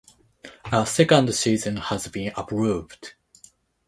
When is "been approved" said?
2.07-3.13